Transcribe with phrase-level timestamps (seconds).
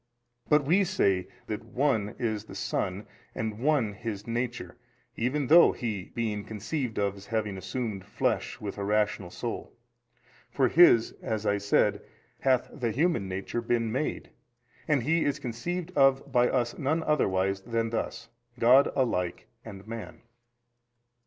[0.49, 3.05] but we say that One is the SON
[3.35, 4.75] and One His Nature
[5.15, 9.73] even though He be conceived of as having assumed flesh with a rational soul.
[10.49, 12.01] For His (as I said)
[12.39, 14.31] hath the human nature been made,
[14.87, 18.27] and He is conceived of by us none otherwise than thus,
[18.57, 20.23] God alike and man.